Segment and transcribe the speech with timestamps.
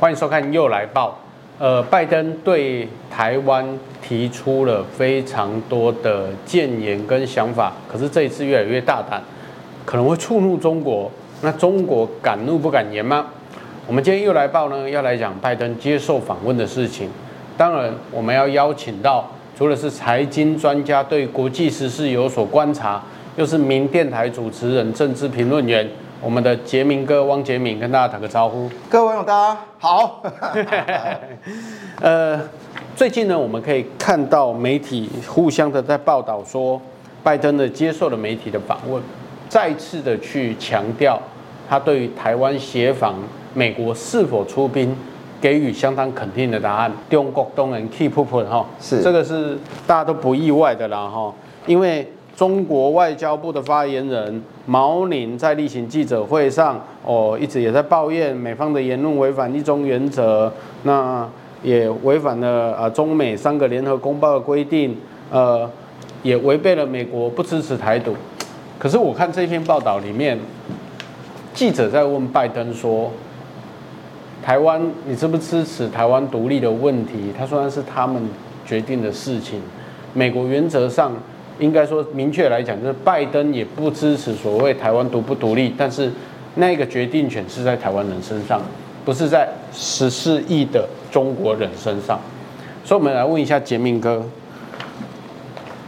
[0.00, 1.18] 欢迎收看《又来报》。
[1.62, 3.62] 呃，拜登对台湾
[4.00, 9.22] 提出了非常多的建言跟想法，可是这一次越来越大胆，
[9.84, 11.10] 可能会触怒中国。
[11.42, 13.26] 那中国敢怒不敢言吗？
[13.86, 17.10] 我们今天《又来报》呢，要来讲拜登接受访问的事情。
[17.58, 23.02] 当然，我们要邀请到除了是财经专家，对国际时事有所观察，
[23.36, 25.86] 又是民电台主持人、政治评论员。
[26.22, 30.22] 我们的杰明哥汪杰明跟大家打个招呼，各位网友大家好。
[32.02, 32.38] 呃，
[32.94, 36.78] 最近呢，我们可以看到媒体互相的在报道说，
[37.22, 39.02] 拜登的接受了媒体的访问，
[39.48, 41.18] 再次的去强调
[41.66, 43.14] 他对于台湾协防
[43.54, 44.94] 美国是否出兵
[45.40, 46.92] 给予相当肯定的答案。
[47.08, 51.32] 中国当然 keep up 哈，是这个是大家都不意外的啦哈，
[51.64, 52.06] 因为。
[52.40, 60.50] 中国外交部的发言人毛宁在例行记者会上，哦，一直也在抱怨美方的言论违反一中原则，
[60.84, 61.28] 那
[61.62, 64.96] 也违反了啊中美三个联合公报的规定，
[65.30, 65.70] 呃，
[66.22, 68.16] 也违背了美国不支持台独。
[68.78, 70.38] 可是我看这篇报道里面，
[71.52, 73.10] 记者在问拜登说
[74.42, 78.22] ：“台湾，你支不支持台湾独立的问题？”他说那是他们
[78.64, 79.60] 决定的事情，
[80.14, 81.12] 美国原则上。
[81.60, 86.10] 应该说，明确来讲，就是拜登也不支持所谓台湾独不独立，但是
[86.54, 88.60] 那个决定权是在台湾人身上，
[89.04, 92.18] 不是在十四亿的中国人身上。
[92.82, 94.24] 所以，我们来问一下杰明哥，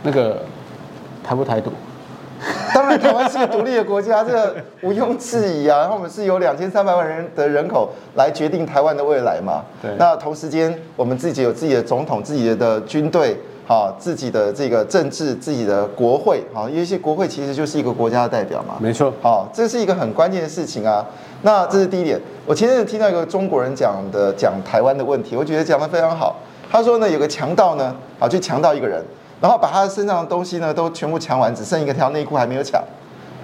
[0.03, 0.43] 那个
[1.25, 1.73] 台不台独？
[2.75, 5.79] 当然，台湾是个独立的国家，这个毋庸置疑啊。
[5.79, 9.63] 然后我们是由两千三百万人的人口来决定台湾的未来嘛。
[9.81, 9.91] 对。
[9.99, 13.37] 那同时间，我们自己有自己的总统，自己的军队。
[13.65, 18.75] 好，自己的这个政治，自己的国会，好，因为一些国会其实就是一个国家的代表嘛。
[18.81, 19.13] 没错。
[19.23, 21.07] 好，这是一个很关键的事情啊。
[21.43, 22.21] 那这是第一点。
[22.45, 26.37] 我前阵子听到一个中国人讲的讲台湾的问题，我觉得讲得非常好。
[26.71, 29.01] 他说呢，有个强盗呢，啊，去强盗一个人，
[29.41, 32.83] 然后把他身上的东西呢都全部抢完，只剩一个条内裤还没有抢。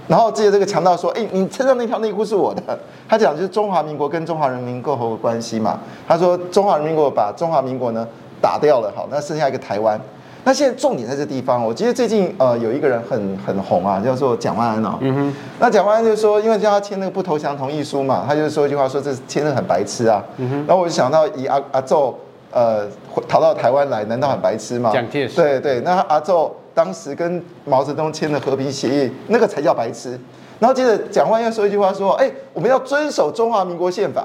[0.08, 2.62] 然后接着这个强盗说：“哎，你身上那条内裤是我的。
[3.08, 5.78] ”他讲就是中华民国跟中华人民共和国关系嘛。
[6.08, 8.06] 他说中华人民国把中华民国呢。
[8.40, 10.00] 打掉了，好，那剩下一个台湾。
[10.44, 14.96] 那现在重点在这地方，我记得最近呃有一个人很很红啊，叫做蒋万安哦。
[15.00, 15.34] 嗯哼。
[15.58, 20.24] 那蒋万安就说，因为叫他签那个不投降同意书嘛，他就说一句话，说这签的很白痴啊。
[20.38, 20.56] 嗯哼。
[20.66, 22.16] 然后我就想到，以阿阿宙
[22.50, 22.86] 呃
[23.28, 24.90] 逃到台湾来，难道很白痴吗？
[24.92, 25.36] 蒋介石。
[25.36, 30.18] 对对，那阿宙当时跟毛泽东签的和平协议，那个才叫白痴。
[30.60, 34.24] 然后接着蒋万安又说一句话，说，哎，我们要遵守中华民国宪法。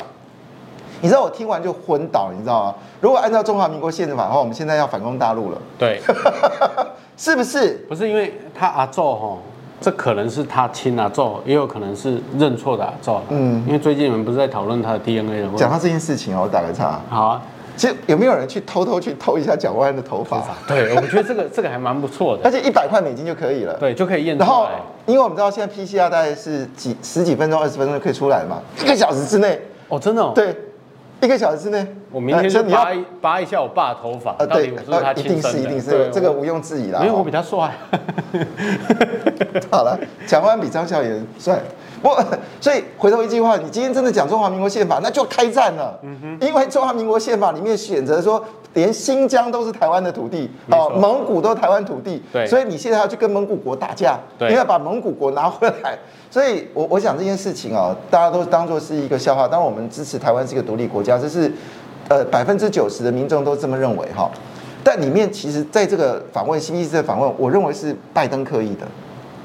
[1.03, 2.75] 你知道我听完就昏倒，你知道吗？
[3.01, 5.57] 如果按照中华民国宪法的话，我们现在要反攻大陆了。
[5.77, 5.99] 对，
[7.17, 7.73] 是不是？
[7.89, 9.37] 不是因为他阿祖哈，
[9.81, 13.17] 这可能是他亲阿祖，也有可能是认错的阿祖。
[13.31, 15.57] 嗯，因为最近你们不是在讨论他的 DNA 的问题？
[15.57, 16.97] 讲到这件事情哦，我打个岔。
[17.09, 17.41] 好啊，
[17.75, 20.41] 其实有没有人去偷偷去偷一下蒋万安的头发？
[20.65, 23.73] 对，我觉得这个 这个还蛮不错的，而且一百块美金就可以了。
[23.73, 24.47] 对，就可以验出来。
[24.47, 24.67] 然后，
[25.05, 29.59] 因为我们知道现在 PCR 大概是几十几分钟、二十分钟就可以出来嘛，一个小时之内。
[29.89, 30.31] 哦，真的哦。
[30.33, 30.55] 对。
[31.25, 34.35] 一个小时之内，我明天就拔一拔一下我爸的头发。
[34.37, 34.67] 呃，对，
[35.15, 36.99] 一定是一定是这个毋庸置疑啦。
[37.01, 37.71] 因为我比他帅。
[39.71, 41.59] 好了，蒋万比张孝严帅。
[42.03, 42.09] 不，
[42.59, 45.97] 所以回头一句话，你今天真的讲中华民国宪法，那就开战了。
[46.03, 46.37] 嗯哼。
[46.45, 48.43] 因为中华民国宪法里面选择说，
[48.73, 52.21] 连新疆都是台湾的土地，哦，蒙古都是台湾土地。
[52.31, 52.45] 对。
[52.45, 55.97] 所以你现在要去跟蒙古国打架，对，你要把蒙古国拿回来。
[56.29, 59.47] 所以我，我我想这件事情啊，大家都当做是一个笑话。
[59.47, 61.49] 当然，我们支持台湾是一个独立国家，这是
[62.09, 64.29] 呃百分之九十的民众都这么认为哈。
[64.83, 68.85] 但里面其实在这个访问新意识的访问，我认为是拜登刻意的。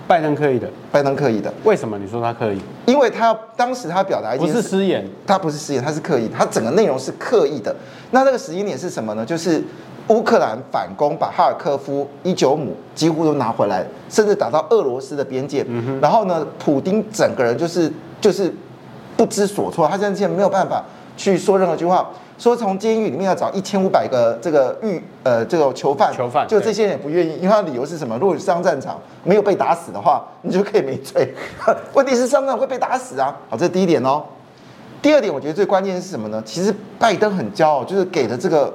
[0.06, 1.52] 拜登刻意的，拜登刻意的。
[1.64, 2.58] 为什么你说他刻意？
[2.86, 7.74] 因为他当时他表达一件，不是失言，他不是失言，他是刻意，他整个内容是刻意的。
[8.10, 9.24] 那那个时间点是什么呢？
[9.24, 9.62] 就是。
[10.08, 15.62] 乌克兰反攻，把哈尔科夫、伊久姆几乎都拿回来，甚至打到俄罗斯的边界。
[16.00, 18.50] 然后呢，普丁整个人就是就是
[19.18, 20.82] 不知所措，他现在没有办法
[21.14, 22.08] 去说任何句话。
[22.38, 28.16] 说从监狱里面要找一千五百个这个狱呃这个囚犯，囚犯就这些人也不愿意，因为他的理由是什么？
[28.18, 31.34] 如果上战场没有被打死的话， 你就可以没罪。
[31.92, 33.36] 问题是上战场会被打死啊！
[33.50, 34.22] 好，这是第一点哦。
[35.02, 36.42] 第二点，我觉得最关键是什么呢？
[36.46, 38.72] 其实拜登很骄傲，就是给的这个。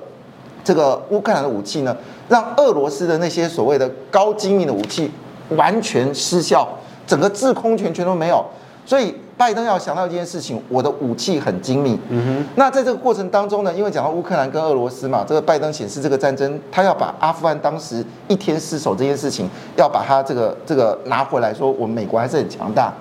[0.66, 1.94] 这个乌克兰的武器呢，
[2.30, 5.12] 让俄罗斯的那些所谓的高精密的武器
[5.58, 6.66] 完全失效，
[7.06, 8.42] 整个制空权全都没有。
[8.86, 12.00] 所以拜登要想到一件事情，我的武器很精密。
[12.10, 12.48] 嗯哼。
[12.56, 22.94] 那在这个过程当中呢，因为讲到乌克兰跟俄罗斯嘛，这个拜登显示这个战争，他要把阿富汗当时一天失守这件事情，要把它这个这个拿回来，说我们美国还是很强大。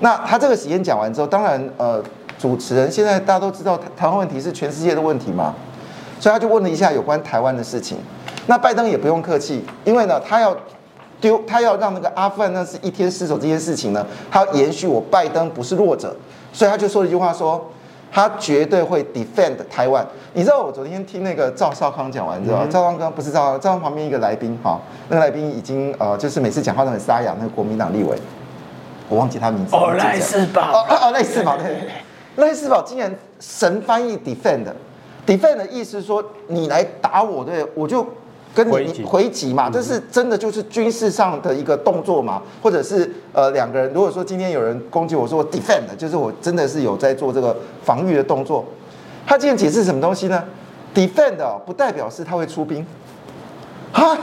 [0.00, 2.02] 那他这个时间讲完之后，当然呃。
[2.38, 5.54] 主持人现在大家都知道台湾问题是全世界的问题嘛，
[6.20, 7.96] 所以他就问了一下有关台湾的事情。
[8.46, 10.54] 那拜登也不用客气，因为呢，他要
[11.26, 16.14] 丢，他要让那个阿富汗那是一天失守这件事情呢，他要延续我拜登不是弱者，
[16.52, 17.70] 所以他就说了一句话说。
[18.12, 20.06] 他绝对会 defend 台湾。
[20.32, 28.16] 你知道我昨天听那个赵少康讲完之后，赵少康不是赵赵少康旁边一个来宾哈，那个来宾已经呃，就是每次讲话都很沙哑，那个国民党立委，
[29.10, 29.76] 我忘记他名字。
[29.76, 30.62] 哦，赖世宝。
[30.62, 31.90] 哦哦，赖世宝，对对对，
[32.36, 38.06] 赖世宝竟然神翻译 defend，defend 的意思是说你来打我，对，我就。
[38.56, 47.54] 跟你回击嘛，这是真的就是军事上的一个动作嘛，或者是呃两个人，如果说今天有人攻击我说我 defend，就是我真的是有在做这个
[47.84, 48.64] 防御的动作。
[49.26, 50.42] 他今天解释什么东西呢
[50.94, 51.36] ？defend
[51.66, 52.86] 不代表是他会出兵，
[53.92, 54.16] 哈，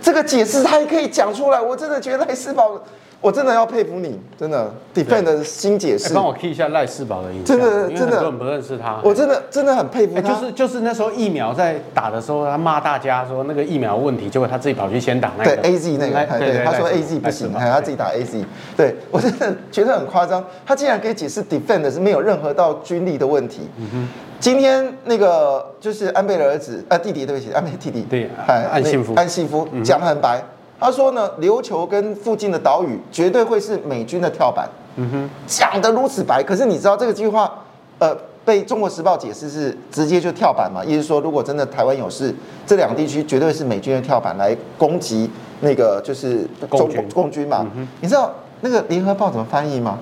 [0.00, 2.78] 这个解释他也可以讲出来，我真的觉得赖士葆。
[3.20, 6.14] 我真的要佩服你，真的 defend 的新解释。
[6.14, 9.00] 帮我 key 一下赖世宝的印象，真的真的很多人不认识他。
[9.02, 10.22] 我真的真的很佩服他。
[10.22, 15.56] 就是就是那时候疫苗在打的时候，他骂大家说那个疫苗问题，结果他自己跑去先打那个。
[15.56, 18.44] 对 A Z 那个，对，他说 A Z 不行，还他自己打 A Z。
[18.76, 23.62] 对我真的觉得很夸张，他竟然可以解释 defend 是没有任何到军力的问题。
[23.78, 24.08] 嗯哼。
[24.38, 28.02] 今天那个就是安倍的儿子啊弟弟，对不起，安倍弟弟。
[28.02, 29.14] 对，安信夫。
[29.14, 30.42] 安信夫讲得很白。
[30.78, 34.68] 他说呢，琉球跟附近的岛屿绝对会是美军的跳板。
[34.96, 37.52] 嗯哼，讲得如此白，可是你知道这个句话，
[37.98, 40.84] 呃，被中国时报解释是直接就跳板嘛？
[40.84, 42.34] 意思说，如果真的台湾有事，
[42.66, 45.30] 这两个地区绝对是美军的跳板来攻击
[45.60, 47.66] 那个就是中共共军嘛？
[48.00, 49.98] 你知道那个联合报怎么翻译吗？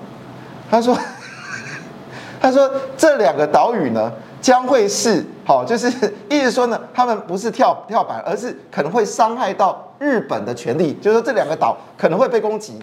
[0.70, 0.96] 他说，
[2.40, 4.12] 他说这两个岛屿呢。
[4.44, 5.88] 将会是好，就是
[6.30, 10.94] 意思说呢，他们不是跳跳板，而是可能会伤害到日本的权利。
[10.94, 12.78] 就是说这两个岛可能会被攻击。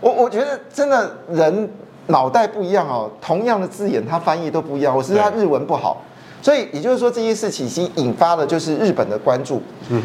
[0.00, 1.70] 我我觉得真的人
[2.08, 4.96] 脑袋不一样哦，同样的字眼，他翻译都不一样。
[4.96, 6.02] 我是他日文不好，
[6.42, 9.62] 所以也就是说这些事情已经引发了就是日本的关注。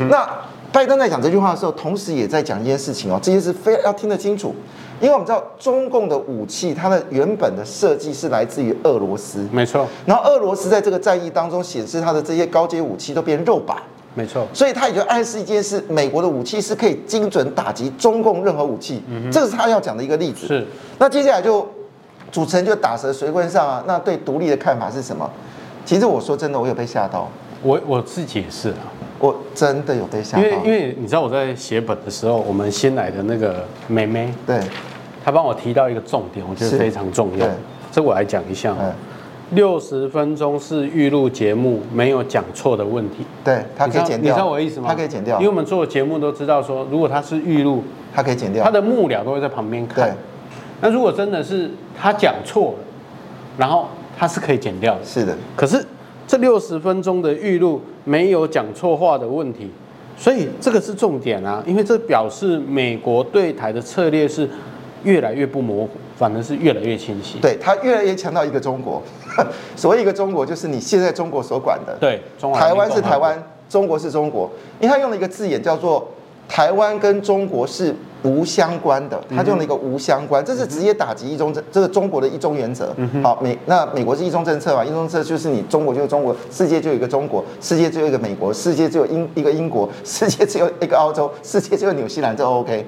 [0.09, 0.27] 那
[0.71, 4.55] 拜登在讲这句话的时候，同时也在讲一件事情哦，这些事非要听得清楚。
[5.01, 9.87] 因为我们知道中共的武器，它的原本的设计是来自于俄罗斯，没错。
[10.05, 13.75] 然后俄罗斯在这个战役当中显示它的这些高阶武器都变肉靶，
[14.13, 14.45] 没错。
[14.53, 19.01] 所以它也就暗示一件事：美国的武器是可以精准打击中共任何武器。
[19.09, 20.47] 嗯，这个是他要讲的一个例子。
[20.47, 20.67] 是。
[20.97, 21.65] 那接下来就
[22.31, 23.83] 主持人就打蛇随棍上啊。
[23.87, 25.29] 那对独立的看法是什么？
[25.85, 27.29] 其实我说真的，我有被吓到。
[27.63, 28.87] 我我自己也是啊，
[29.19, 30.43] 我真的有被吓到。
[30.43, 34.59] 因为因为你知道我在写本的时候，我们新来的那个妹妹，对。
[35.29, 37.47] 他帮我提到一个重点，我觉得非常重要。
[37.91, 38.75] 这我来讲一下。
[39.51, 43.17] 六十分钟是预录节目，没有讲错的问题。
[43.43, 44.21] 对，他可以剪掉。
[44.21, 44.87] 你知道我的意思吗？
[44.89, 48.63] 他可以剪掉，因为我们做的节目都知道说，如果他是预录，他可以剪掉。
[48.63, 50.17] 他的幕僚都会在旁边看。
[50.81, 52.77] 那如果真的是他讲错了，
[53.55, 53.87] 然后
[54.17, 55.05] 他是可以剪掉的。
[55.05, 55.37] 是的。
[55.55, 55.85] 可是
[56.27, 59.69] 这六十分钟的预录没有讲错话的问题，
[60.17, 64.49] 所以这个是重点啊，因为这表示美国对台的策略是。
[65.03, 67.39] 越来越不模糊，反而是越来越清晰。
[67.41, 69.01] 对，它越来越强调一个中国，
[69.75, 71.95] 所谓一个中国，就是你现在中国所管的。
[71.99, 72.21] 对，
[72.53, 74.49] 台湾是台湾，中国是中国。
[74.79, 76.07] 因为他用了一个字眼叫做
[76.47, 82.93] “台湾跟中国是无相关的”，他就用了一个“无相关”，这是直接打击一中这这个中国的一中原则。
[83.21, 84.83] 好，美那美国是一中政策嘛？
[84.83, 92.85] 一中政策就是你中国就是中国，世界就有一个中国，世界只有一个美国，世界只有英一个英国，世界只有一个澳洲，世界只有纽西兰，这 OK。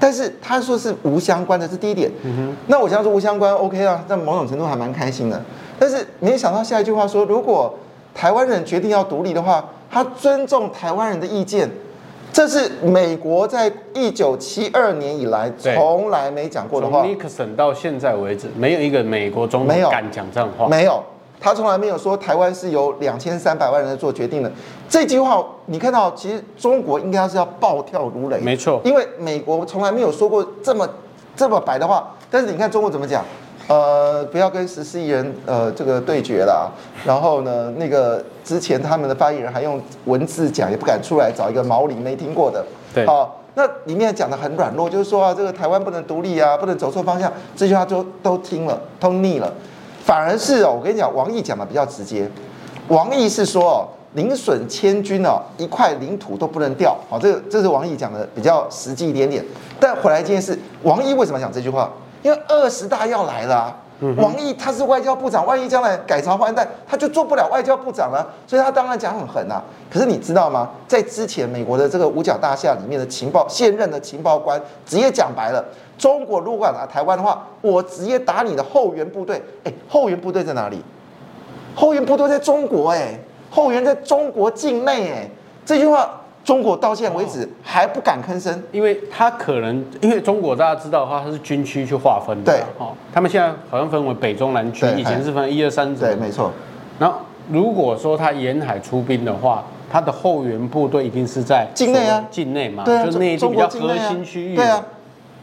[0.00, 2.10] 但是他说是无相关的，是第一点。
[2.22, 2.56] 嗯哼。
[2.66, 5.40] 那我想说无相关，OK 啊，在某种程度还蛮开心的。
[5.78, 7.74] 但是没想到下一句话说，如果
[8.14, 11.70] 台湾人决定要独立的话，他尊重台湾人的意见，
[12.32, 17.02] 这是美国在一九七二年以来从来没讲过的话。
[17.02, 20.68] 从尼克森到现在为止，没有一个美国总统敢讲这样的话。
[20.68, 21.02] 没有。
[21.40, 24.52] 他从来没有说台湾是由两千三百万人做决定的。
[24.88, 28.38] 这句话你看到，其实中国应该是要暴跳如雷。
[28.40, 30.88] 没错，因为美国从来没有说过这么
[31.34, 32.14] 这么白的话。
[32.30, 33.24] 但是你看中国怎么讲？
[33.66, 36.70] 呃，不要跟十四亿人呃这个对决了。
[37.06, 42.64] 然后呢，那个之前他们的发言人还用文字讲，也不敢出来找一个毛领没听过的。
[42.92, 43.06] 对。
[43.06, 47.32] 好，那里面讲的很软弱，就是说啊，这个台湾不能独立啊，不能走错方向。
[47.54, 49.52] 这句话就都听了，都腻了。
[50.10, 52.28] 反而是哦，我跟你讲，王毅讲的比较直接。
[52.88, 56.98] 王毅是说哦，零损千军哦，一块领土都不能掉。
[57.08, 59.44] 好，这个这是王毅讲的比较实际一点点。
[59.78, 61.88] 但回来这件事，王毅为什么讲这句话？
[62.24, 63.72] 因为二十大要来了。
[64.16, 69.62] 王毅他是外交部长，万一将来改朝换代，他就做不了外交部长了，所以他当然讲很狠啊。
[69.90, 70.70] 可是你知道吗？
[70.88, 75.64] 在之前美国的这个五角大厦里面的情报，现任的情报官直接讲白了，
[75.98, 79.42] 中国如果打台湾的话，我直接打你的后援部队。
[79.64, 80.82] 哎，后援部队在哪里？
[81.74, 83.18] 后援部队在中国哎，
[83.50, 85.30] 后援在中国境内哎，
[85.64, 86.19] 这句话。
[86.42, 96.50] 中国到现在为止还不敢吭声，因为他可能因为中国大家知道的话，它是军区去划分的，对，哦，他们现在好像分为北中南区，以前是分一二三种，对，没错。
[96.98, 97.18] 然后
[97.50, 104.84] 如果说他沿海出兵的话，他的后援部队一定是在境内啊，境内嘛，对啊，就是那些比较核心区域，对啊。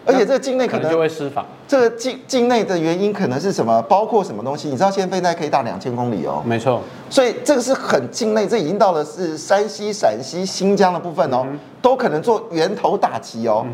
[0.06, 1.46] 而且这个境内可能就会失防。
[1.68, 3.82] 这个境境内的原因可能是什么？
[3.84, 4.70] 包括什么东西？
[4.70, 6.42] 你知道现在飞弹可以打两千公里哦。
[6.46, 6.82] 没错。
[7.10, 11.46] 所以这个是很境内，这已经到了是山西、陕西、新疆的部分哦，
[11.82, 13.66] 都可能做源头打击哦。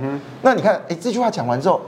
[0.42, 1.80] 那你看，哎，这句话讲完之后，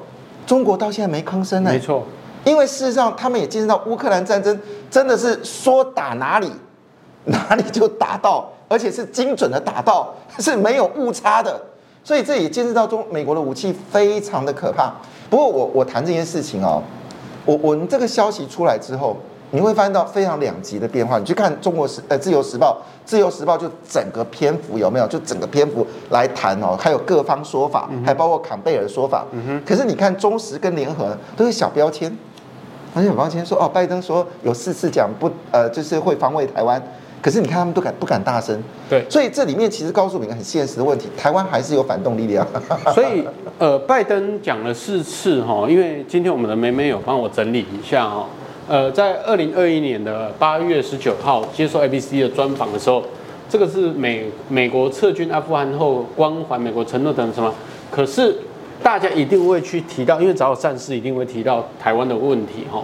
[0.46, 1.72] 中国到现在没吭声呢。
[1.72, 2.04] 没错。
[2.44, 4.60] 因为事实上，他们也见识到乌克兰战争
[4.92, 6.52] 真的是说打哪里
[7.24, 11.60] 哪里就打到，而且是精准的打到，是没有误差的。
[12.06, 14.94] 所以这也见识到中美国的武器非常的可怕。
[15.28, 16.80] 不过我我谈这件事情哦，
[17.46, 19.18] 我我们这个消息出来之后，
[19.50, 21.18] 你会发现到非常两极的变化。
[21.18, 25.08] 你去看中国时呃自由时报，自由时报就整个篇幅有没有？
[25.08, 29.26] 就整个篇幅来谈哦，还有各方说法，还包括坎贝尔的说法。
[29.66, 32.16] 可是你看中时跟联合都是小标签，
[32.94, 36.80] 而且小标签说哦，拜登说有四次讲不呃就是会防卫台湾。
[37.22, 38.62] 可是你看，他们都敢不敢大声？
[38.88, 42.46] 对，所以这里面其实告诉我们一个很现实的问题：台湾还是有反动力量。
[42.94, 43.24] 所以，
[43.58, 48.28] 呃，拜登讲了四次哈，因为今天我们的梅梅有帮我整理一下哈。
[48.68, 53.04] 呃，在二零二一年的八月十九号接受 ABC 的专访的时候，
[53.50, 57.54] 这个是美美国撤军阿富汗后关怀美国承诺等什么？
[57.92, 58.36] 可是
[58.84, 62.84] 大家一定会去提到，因为只要有战事，一定会提到台湾的问题哈。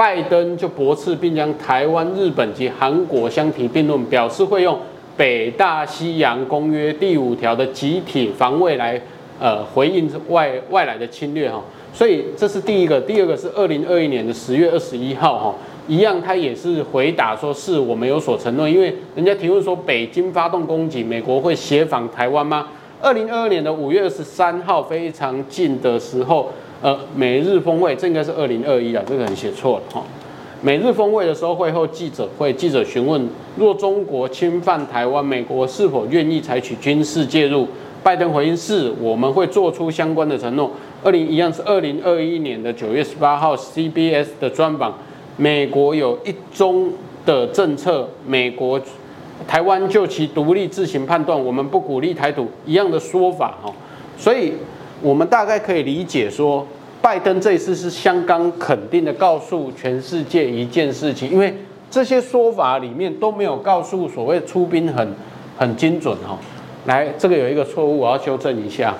[0.00, 4.78] 拜登就驳斥，并将台湾、日本及韩国相提并论，表示会用
[5.14, 8.98] 北大西洋公约第五条的集体防卫来
[9.38, 11.62] 呃回应外外来的侵略哈。
[11.92, 15.54] 所以这是第一个，第二个是二零二一年的十月二十一号哈，
[15.86, 22.68] 一样他也是回答说是我们有所承诺，因为人家提问说北京发动攻击，美国会协防台湾吗？
[23.02, 26.50] 二零二二年的五月二十三号非常近的时候。
[26.82, 30.02] 呃，美日峰会，这应该是二零二一啊，这个人写错了哈。
[30.62, 37.66] 美日峰会的时候，会后记者会，记者询问，若中国侵犯台湾，美国是否愿意采取军事介入？
[38.02, 40.70] 拜登回应是，我们会做出相关的承诺。
[41.04, 44.94] 二零一样是二零二一年的九月十八号，CBS 的专访，
[45.36, 46.90] 美国有一中
[47.26, 48.80] 的政策，美国
[49.46, 53.70] 台湾就其独立自行判断，我们不鼓励台独一样的说法哈，
[54.16, 54.54] 所以。
[55.02, 56.66] 我们大概可以理解说，
[57.00, 61.54] 拜登这一次是相当肯定的告诉全世界一件事情，因为
[61.90, 65.14] 这些说法里面都没有告诉所谓出兵很
[65.56, 66.38] 很精准哈。
[66.86, 68.94] 来，这个有一个错误，我要修正一下，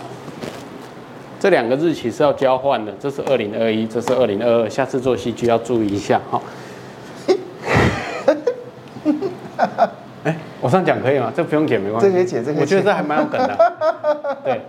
[1.39, 6.41] 这两个日期是要交换的，这是二零二一，这是二零二二，下次做戏剧要注意一下哈。
[10.25, 11.33] 哎，我这样讲可以吗？
[11.35, 13.57] 这不用剪没关系，这可以剪，这个我觉得这还蛮有梗的，
[14.45, 14.61] 对。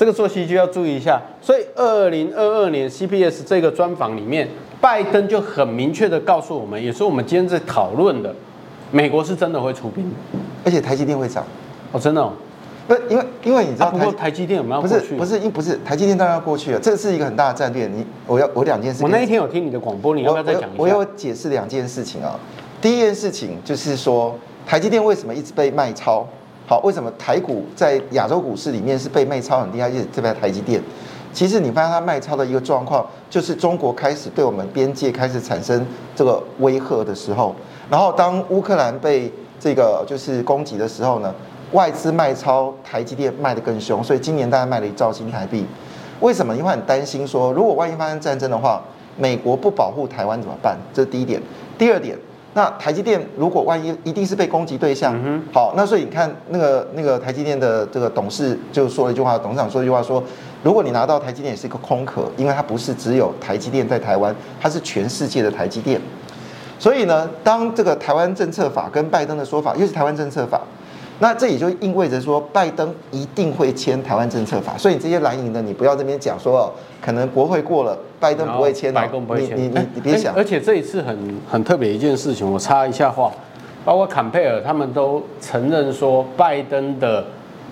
[0.00, 4.48] 这个作息就要注意一下，所以二零二二年 CPS 这个专访里面，
[4.80, 8.34] 拜登就很明确的告诉我们，也是我们今天在讨论的，
[8.90, 10.10] 美国是真的会出兵，
[10.64, 11.44] 而且台积电会涨，
[11.92, 12.32] 哦，真的哦，
[12.88, 14.94] 不，因为因为你知道，不过台积电有没有过去？
[14.96, 17.86] 不是不是，因不是台积电当然要过去了，这是一个很大的战略。
[17.86, 20.78] 你我要我两件事，我那一天有听你的广播，你要不要再讲一下？
[20.78, 22.40] 我要解释两件事情啊，
[22.80, 24.34] 第一件事情就是说，
[24.66, 26.26] 台积电为什么一直被卖超？
[26.70, 29.88] 好，为什么台股在亚洲股市里面是被卖超很厉害？
[29.88, 30.80] 因为这边台积电，
[31.32, 35.84] 其实你发现它卖超的一个状况，就是中国开始对我们边界开始产生
[36.14, 37.56] 这个威吓的时候，
[37.90, 41.34] 然后当乌克兰被这个就是攻击的时候呢，
[41.72, 45.66] 外资卖超台积电卖得更凶，所以今年大概卖了一兆新台币。
[46.20, 46.54] 为什么？
[46.54, 48.80] 因为很担心说，如果万一发生战争的话，
[49.16, 50.78] 美国不保护台湾怎么办？
[50.94, 51.42] 这是第一点。
[51.76, 52.16] 第二点。
[52.54, 55.14] 那台积电如果万一一定是被攻击对象，
[55.52, 60.22] 好，那所以你看那个那个台积电的这个董事就说了一句话，董事长说一句话说，
[60.62, 66.00] 如果你拿到台积电也是一个空壳，因为它不是只有台积电在台湾，它是全世界的台积电。
[66.78, 70.60] 所以呢，当这个台湾政策法跟拜登的说法，又是台湾政策法。
[71.22, 74.76] 那这也就意味着说，拜登一定会签台湾政策法。
[74.78, 79.56] 所以这些蓝营的，你不要这边讲说哦，可能国会过了，拜登不会签，白宫不会签。
[79.56, 80.34] 你你你别想。
[80.34, 83.30] 而且这一次很很特别一件事情，我插一下话，
[83.84, 87.22] 包括坎佩尔他们都承认说，拜登的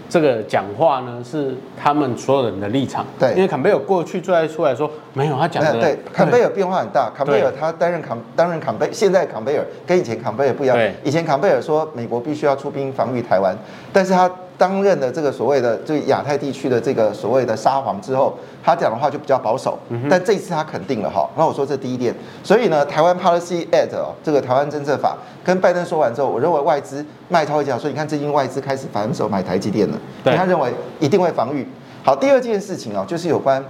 [0.09, 3.05] 这个讲话呢，是他们所有人的立场。
[3.19, 5.81] 对，因为坎贝尔过去最爱出来说，没有他讲的。
[5.81, 7.11] 对，坎贝尔变化很大。
[7.15, 10.77] 坎贝尔他担任坎担任坎贝，现在坎贝尔跟以前坎贝尔不一样。
[10.77, 13.57] 对，以前坎贝尔说美国必须要出兵防御台湾，
[13.93, 14.31] 但是他。
[14.59, 19.79] 担任的这个所谓的这个亚太地区的这个所谓的沙皇之后，他讲的话就比较保守，
[20.11, 21.31] 但这一次他肯定了哈。
[21.37, 22.12] 那我说这第一点，
[22.43, 29.99] 所以呢，台湾 Policy Act 哦，这个台湾政策法跟拜登说完之后，我认为外资麦涛会讲说，你看最近外资开始反手买台积电了，
[30.37, 31.65] 他认为一定会防御。
[32.03, 33.65] 好，第二件事情哦，就是有关，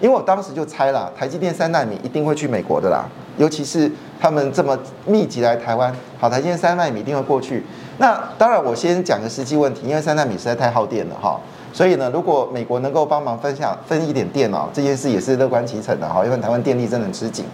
[0.00, 3.04] 因为我当时就猜了，台积电三纳米一定会去美国的啦，
[3.36, 7.62] 尤其是他们这么密集来台湾，好，台积电三纳米一定会过去。
[8.00, 11.38] 那当然，我先讲个实际问题，因为三纳米实在太耗电了哈，
[11.70, 17.44] 所以呢，如果美国能够帮忙分享分一点电哦，这件事也是乐观其成的哈，因为台湾电力真的很吃紧。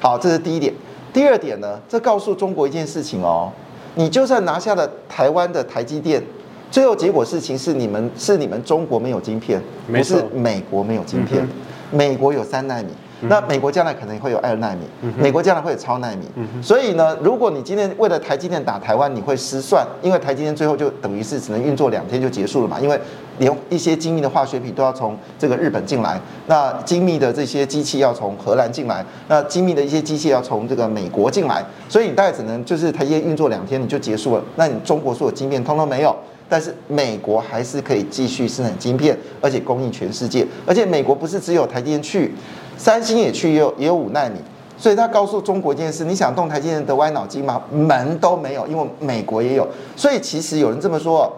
[0.00, 0.72] 好，这是第一点。
[1.12, 3.50] 第二点呢，这告诉中国一件事情哦，
[3.96, 6.22] 你就算拿下了台湾的台积电，
[6.70, 11.44] 最后结果事情是你们是你们中国没有晶片，不是美国没有晶片，
[11.90, 12.90] 美国有三纳米。
[13.22, 16.26] 那美国将来可能会有二纳米，美国将来会有超纳米，
[16.62, 22.98] 所以呢，如果你今天为了台积电打台湾，你会失算，因为台积电最后就等于是只能运作两天就结束了嘛，因为
[23.38, 36.14] 连一些精密的化学品都要从这个日本进来，那精密的这些机器要从荷兰进来，那精密的一些机器要从这个美国进来，所以你大概只能就是台积电运作两天你就结束了，那你中国所有晶片通通没有，
[36.48, 42.32] 但是美国还是可以继续生产晶片，而且供应全世界，而且美国不是只有台积电去。
[42.80, 44.36] 三星也去也有也有五纳米，
[44.78, 47.60] 所以他告诉中国一件事：你想动台积电的歪脑筋吗？
[47.70, 49.68] 门都没有，因为美国也有。
[49.94, 51.30] 所以其实有人这么说，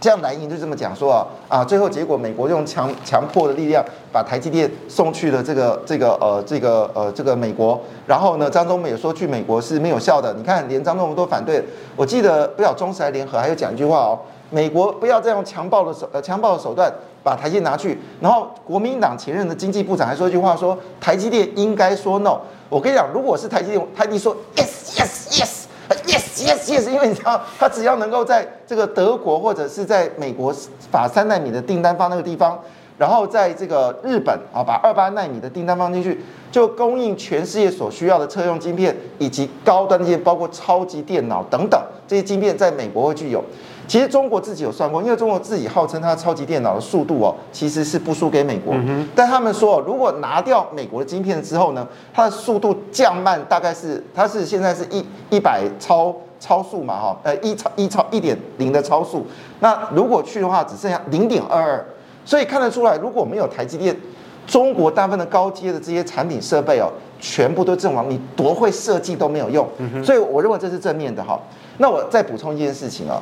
[0.00, 10.34] 这样蓝营就这么讲说啊啊，最后结果美国用强强迫的力量把台积电送去了这个这个呃这个呃这个美国，然后呢，张忠谋也说去美国是没有效的。
[10.34, 11.62] 你看连张忠谋都反对，
[11.94, 14.18] 我记得不晓中时还联合还有讲一句话哦。
[14.50, 16.92] 美国不要再用强暴的手呃强暴的手段
[17.22, 22.38] 把台积拿去，然后国民党前任的经济部长还说一句话说台积电应该说 no。
[22.68, 25.66] 我跟你讲，如果是台积电，台积说 yes yes yes
[26.06, 30.54] yes yes yes，因为你知道他只要能够在这个德国或者是在美国
[30.90, 32.58] 把三奈米的订单放那个地方，
[32.96, 43.44] 然后在这个日本啊把二八奈米的订单放进去，就供应全世界所需要的车用晶片以及高端这些包括超级电脑等等这些晶片，在美国会具有。
[43.90, 48.72] 其实中国自己有算过，因为中国自己号称它超级电脑的速度哦，其实是不输给美国。
[49.16, 59.26] 但他们说，如果拿掉美国的晶片之后呢，它的速度降慢大概是，它是现在是一一百超超速嘛哈，呃一超一超一点零的超速。
[59.58, 61.84] 那如果去的话，只剩下零点二二。
[62.24, 63.96] 所以看得出来，如果没有台积电，
[64.46, 66.86] 中国大部分的高阶的这些产品设备哦，
[67.18, 69.66] 全部都阵亡，你多会设计都没有用。
[70.04, 71.36] 所以我认为这是正面的哈。
[71.78, 73.20] 那我再补充一件事情啊。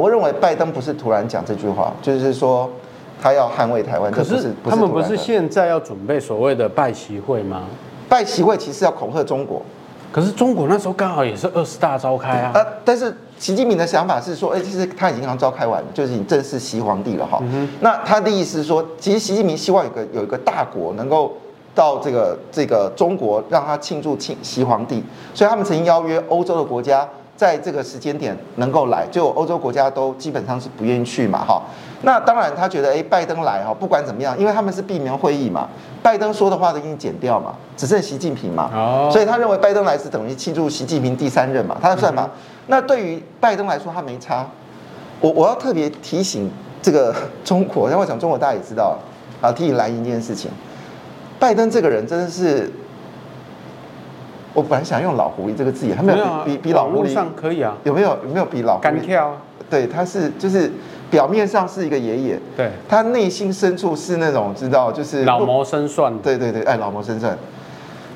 [0.00, 2.68] 我认为拜登不是突然讲这句话，就是说
[3.22, 4.10] 他要捍卫台湾。
[4.10, 7.62] 可是他们不是现在要准备所谓的拜习会吗？
[8.08, 9.62] 拜习会其实要恐吓中国，
[10.10, 12.50] 可是中国那时候刚好也是二十大召开啊。
[12.54, 17.40] 呃，但是习近平的想法是说，哎，其实他已经刚召开完了，就是已经正式习皇帝了哈。
[17.78, 21.32] 那他的意思是说，其实习近平希望有个有一个大国能够
[21.72, 27.08] 到这个这个中国，让他庆祝庆习皇帝，所以他们曾经邀约欧洲的国家。
[27.44, 31.60] 在这个时间点能够来，就欧洲国家都基本上是不愿意去嘛，哈。
[32.00, 35.68] 那当然他觉得，哎，拜登来哈，不管怎么样，因为他们是闭门会议嘛，
[36.02, 39.10] 拜登说的话都给你剪掉嘛，只剩习近平嘛，哦。
[39.12, 42.26] 所以他认为拜登来是等于庆祝习近平第三任嘛，他的算法。
[42.68, 44.46] 那对于拜登来说，他没差。
[45.20, 48.96] 我我要特别提醒这个中国，因为我想中国大家也知道，
[49.42, 50.50] 啊，提醒蓝营这件事情，
[51.38, 52.72] 拜登这个人真的是。
[54.54, 57.76] 我本来想用老狐狸这个字眼，他没有比没有、啊、比，比老狐狸上可以啊？
[57.82, 59.36] 有没有有没有比老敢跳？
[59.68, 60.70] 对，他是就是
[61.10, 66.16] 表面上是一个爷爷，对，他内心深处是那种知道就是老谋深算。
[66.18, 67.36] 对对对，哎，老谋深算。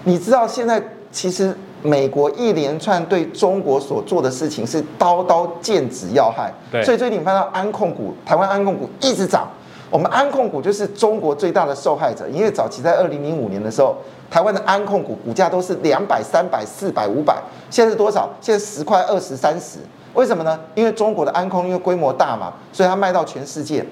[0.04, 9.48] 你知道现在其实美国一连串对中国所做的事情是刀刀剑指要害，对，所以最近你看到安控股，台湾安控股一直涨。
[9.90, 13.96] 我们安控股就是中国最大的受害者，因为早期在二零零五年的时候，
[14.30, 17.36] 台湾的安控股股价都是两百、三百、四百、五百，
[17.70, 18.28] 现在是多少？
[18.40, 19.78] 现在十块、二十、三十。
[20.14, 20.58] 为什么呢？
[20.74, 23.84] 因为中国的安控因为规模大嘛，所以它卖到全世界。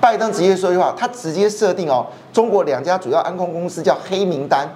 [0.00, 4.68] 拜登直接说一句话，他直接设定哦，中国两家主要安控公司叫黑名单。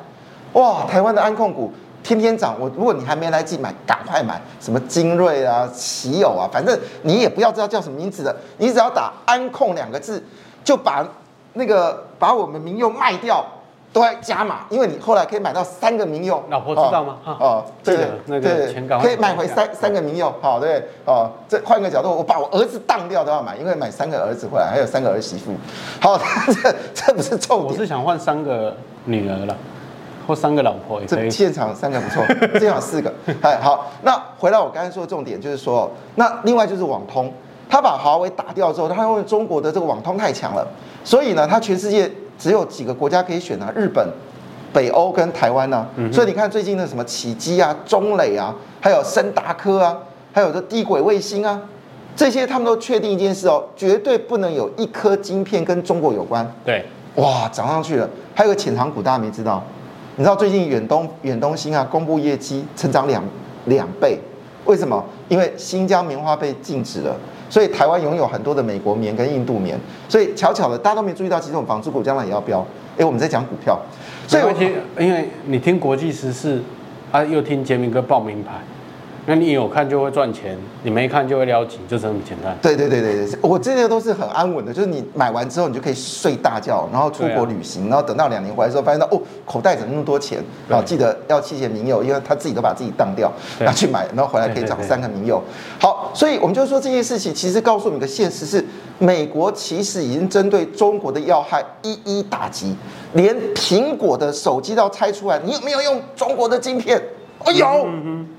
[0.55, 1.73] 哇，台湾的安控股。
[2.03, 10.23] 天天涨，我如果你还没来及买，赶快买，什么精锐啊、奇友啊，反正你也不要知道叫什么名字的，你只要打“安控”两个字，
[10.65, 11.07] 就把
[11.55, 13.45] 那个把我们民用卖掉，
[13.93, 16.41] 都在加码，因为你后来可以买到三个民用。
[16.49, 17.17] 老婆知道吗？
[17.25, 20.33] 哦，对那个，可以买回三三个民用。
[20.41, 25.53] 好，对哦，这换个角度，我把我儿子当掉都要买，因为买三个儿子回来，还有三个儿媳妇。
[26.01, 26.17] 好，
[26.63, 27.67] 这这不是重点。
[27.67, 29.57] 我是想换三个女儿了，
[30.31, 31.25] 或三个老婆也可以。
[31.25, 32.25] 这现场三个不错，
[32.59, 33.13] 现场四个。
[33.43, 37.33] 哎，好，那回来我刚才说的重点就是说，那另外就是网通，
[37.69, 40.67] 他把华为打掉之后，他因为中国的这个网通太强了，
[41.05, 42.11] 所以呢，他全世界。
[42.41, 44.03] 只有几个国家可以选啊，日本、
[44.73, 49.95] 北欧跟台湾呢、所以你看最近的什么启基啊、中磊啊，还有森达科啊，
[50.33, 51.61] 还有这低轨卫星啊，
[52.17, 56.51] 这些他们都确定一件事哦，绝对不能有一颗晶片跟中国有关。
[56.65, 56.83] 对，
[57.17, 58.09] 哇，涨上去了。
[58.35, 59.63] 还有个潜藏股，大家没知道？
[60.17, 63.23] 你知道最近远东远东新啊公布业绩成长两
[63.67, 64.19] 两倍，
[64.65, 65.03] 为什么？
[65.29, 67.17] 因为新疆棉花被禁止了。
[67.49, 69.77] 所以台湾拥有很多的美国棉跟印度棉，
[70.09, 72.65] 所以巧巧的，大家都没注意到，其实我们纺织股将来也要飙。
[72.97, 73.77] 哎，我们在讲股票，
[74.29, 76.63] 所以我听，因为你听国际时事，
[77.11, 78.53] 啊，又听杰明哥报名牌。
[79.27, 82.57] 那你有看就会赚钱，你没看就会撩紧，就这么简单。
[82.61, 90.43] 对对对对对，我这些都是很安稳的，就是你买完之后，你就可以睡大觉，然后出国旅行，然后等到两年回来之后，发现到哦，口袋怎么那么多钱？
[90.69, 93.31] 然后记得要弃险民友，因为他自己都把自己当掉，
[93.61, 95.41] 拿去买，然后回来可以涨三个民友。
[95.79, 98.65] 好，所以我们就说这件事情，其实告诉你个现实是，
[98.99, 102.75] 美国其实已经针对中国的要害一一打击，
[103.13, 107.01] 连苹果的手机都要拆出来，你有没有用中国的晶片？
[107.41, 107.89] 哦，有，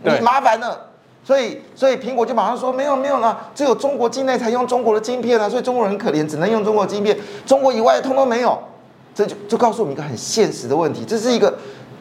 [0.04, 0.80] 你麻烦了，
[1.24, 8.58] 所以所以苹果就马上说没有没有了，只有中国境内才用中国的晶片啊，所以中国人很可怜，只能用中国的晶片，中国以外的通通没有，
[9.16, 11.54] 这就就告诉我们一个很现实的问题，这是一个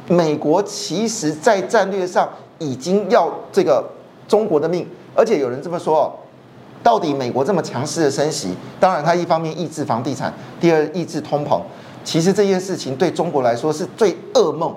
[0.09, 3.83] 美国其实在战略上已经要这个
[4.29, 6.15] 中国的命，而且有人这么说，
[6.83, 11.61] 到底美国这么强势的升息，当然它一方面抑制房地产，第二抑制通膨，
[12.05, 14.75] 其实这件事情对中国来说是最噩梦。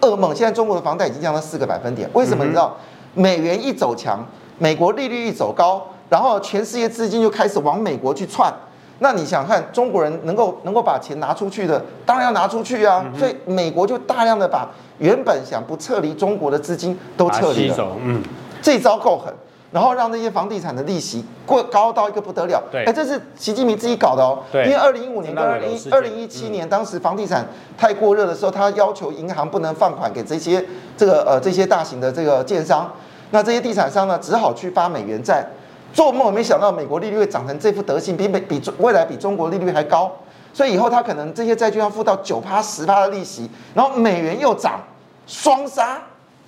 [0.00, 0.34] 噩梦！
[0.34, 2.44] 现在中国的房贷已经降到四个百分点，为什么？
[2.44, 2.76] 你知道，
[3.14, 4.24] 美元一走强，
[4.58, 8.52] 美国利率一走高，然后全世界资金就开始往美国去窜。
[9.00, 13.04] 那你想看中国人能够能够把钱拿出去的，当然要拿出去啊。
[13.16, 17.96] 所以美国就大量的把原本想不撤离中国的资金都撤离了。
[18.02, 18.22] 嗯，
[18.60, 19.32] 这招够狠。
[19.70, 30.64] 然后让那些房地产的利息过高到一个不得了，对，哎，这是习近平自己搞的哦，对，因为二零一五年跟二零二零一七年，当时房地产太过热的时候，他要求银行不能放款给这些
[30.96, 32.90] 这个呃这些大型的这个建商，
[33.30, 35.46] 那这些地产商呢，只好去发美元债，
[35.92, 40.10] 做梦也没想到美国利率会涨成这副德行，比美比未来比中国利率还高，
[40.54, 44.80] 所以以后他可能这些债券要付到九趴十趴的利息，然后美元又涨，
[45.26, 46.00] 双杀，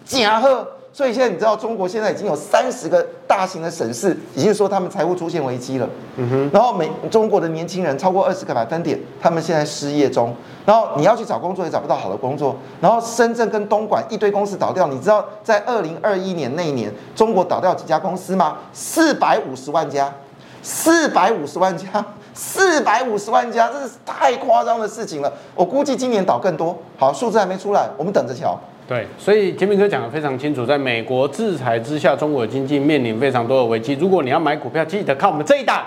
[0.06, 0.66] 假贺。
[0.92, 5.88] 所以现在你知道，中国现在已经有三十个大型的省市已经说他们财务出现危机了。
[6.16, 6.50] 嗯哼。
[6.52, 10.34] 然后美中国的年轻人超过二十个百分点，他们现在失业中。
[10.66, 12.56] 然后你要去找工作也找不到好的工作。
[12.80, 14.88] 然后深圳跟东莞一堆公司倒掉。
[14.88, 18.58] 你知道在二零二一年那一年，中国倒掉几家公司吗？
[18.72, 20.12] 四百五十万家，
[20.60, 25.32] 四百五十万家，四百五十万家，这是太夸张的事情了。
[25.54, 26.76] 我估计今年倒更多。
[26.98, 28.58] 好，数字还没出来，我们等着瞧。
[28.90, 33.94] 对，所以杰明哥讲的非常清楚，在美国制裁之下，中国的经济面临非常多的危机。
[33.94, 35.84] 如果你要买股票，记得看我们这一档，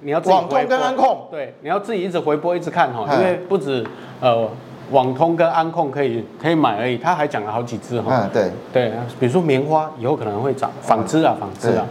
[0.00, 0.20] 你要。
[0.20, 3.82] 网通跟安控，对，你要自己一直回播，一直看哈，因为不止
[4.20, 4.46] 呃
[4.90, 8.28] 网通跟安控可以可以买而已，他还讲了好几只哈。
[8.30, 11.86] 对对，比如说棉花以后可能会涨，纺织啊纺织啊。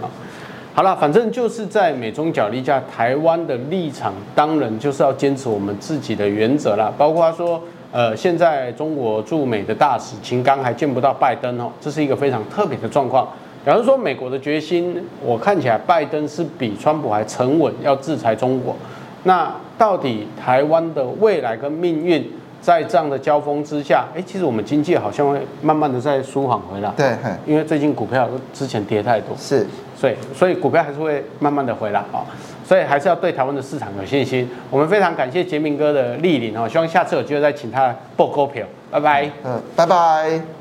[0.75, 7.59] 好了，反正就是在美中角力下，台湾的立场当然就是要坚持我们自己的原则啦，包括说。
[7.93, 13.27] 呃，现在中国驻美的大使秦刚还见不到拜登哦，这是一个非常特别的状况。
[13.63, 18.75] 假如说美国的决心，我看起来拜登是比川普还沉稳，要制裁中国。
[19.25, 22.27] 那到底台湾的未来跟命运，
[22.60, 26.91] 在这样的交锋之下，哎，其实我们经济好像会慢慢的在舒缓回来。
[26.97, 32.25] 对，因为最近股票之前跌太多，是，所以所以股票还是会慢慢的回来啊。
[32.65, 34.49] 所以还是要对台湾的市场有信心。
[34.69, 38.65] 我们非常感谢杰明哥的莅临哦，希望下次有机会再请他报股票。
[38.91, 39.30] 拜拜。
[39.43, 40.54] 嗯，拜拜。